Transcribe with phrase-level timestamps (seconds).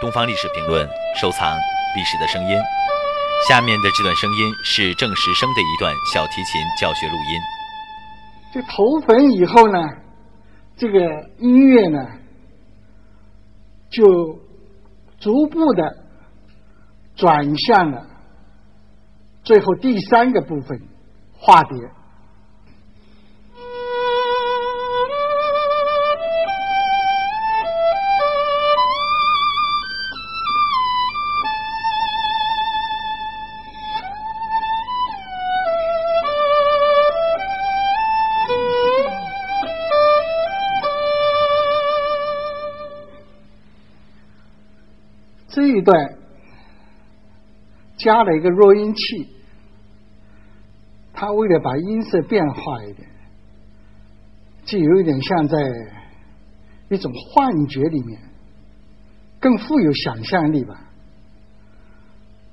[0.00, 0.86] 东方历史评论》，
[1.20, 1.54] 收藏
[1.94, 2.56] 历史的声音。
[3.46, 7.40] 下面的这段声音是郑时生的一段小提琴教学录音。
[8.50, 9.78] 这投坟以后呢，
[10.74, 10.98] 这个
[11.38, 11.98] 音乐呢，
[13.90, 14.38] 就
[15.18, 16.04] 逐步的
[17.14, 18.06] 转向了
[19.44, 20.80] 最后第三个部分——
[21.36, 21.76] 化蝶。
[45.50, 46.16] 这一段
[47.96, 49.28] 加了一个弱音器，
[51.12, 53.08] 他为了把音色变化一点，
[54.64, 55.58] 就有一点像在
[56.88, 58.20] 一种幻觉里面，
[59.40, 60.88] 更富有想象力吧。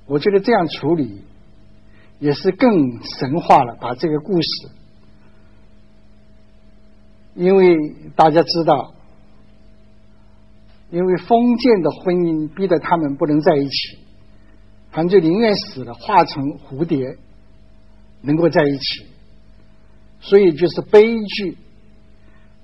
[0.08, 1.22] 我觉得这样处理
[2.20, 2.72] 也是更
[3.04, 4.48] 神话了，把这个故事，
[7.36, 7.78] 因为
[8.16, 8.96] 大家知道。
[10.90, 14.00] 因为封建的婚姻逼得他们不能在一起，
[14.90, 17.18] 他们就宁愿死了，化成蝴蝶，
[18.22, 19.06] 能够在一起。
[20.22, 21.58] 所以就是悲剧。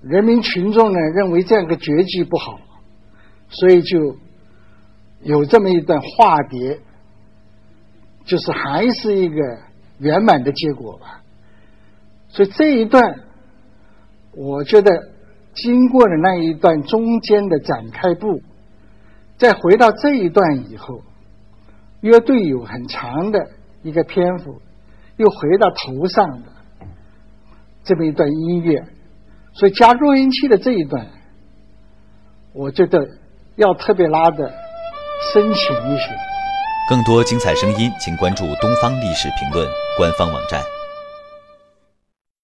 [0.01, 2.61] 人民群众呢认为这样个结局不好，
[3.49, 4.17] 所以就
[5.21, 6.79] 有这么一段化蝶，
[8.23, 9.35] 就是还是一个
[9.99, 11.21] 圆满的结果吧。
[12.29, 13.19] 所以这一段，
[14.31, 15.12] 我觉得。
[15.55, 18.41] 经过了那一段中间的展开部，
[19.37, 21.01] 再回到这一段以后，
[22.01, 23.39] 乐队有很长的
[23.81, 24.61] 一个篇幅，
[25.17, 26.47] 又回到头上的
[27.83, 28.83] 这么一段音乐，
[29.53, 31.07] 所以加弱音器的这一段，
[32.53, 33.07] 我觉得
[33.55, 34.51] 要特别拉的
[35.33, 36.09] 深情一些。
[36.89, 39.65] 更多精彩声音，请关注《东方历史评论》
[39.97, 40.61] 官方网站。